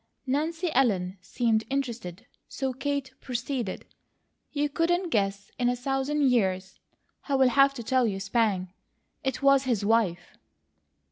Nancy 0.25 0.71
Ellen 0.73 1.19
seemed 1.21 1.63
interested 1.69 2.25
so 2.47 2.73
Kate 2.73 3.13
proceeded: 3.21 3.85
"You 4.51 4.67
couldn't 4.67 5.09
guess 5.09 5.51
in 5.59 5.69
a 5.69 5.75
thousand 5.75 6.23
years. 6.31 6.79
I'll 7.29 7.39
have 7.47 7.75
to 7.75 7.83
tell 7.83 8.07
you 8.07 8.19
spang! 8.19 8.73
It 9.23 9.43
was 9.43 9.65
his 9.65 9.85
wife." 9.85 10.39